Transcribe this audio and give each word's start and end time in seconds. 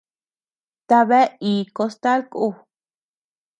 ¿Tabea 0.89 1.31
iì 1.49 1.53
costal 1.77 2.21
ku? 2.33 2.45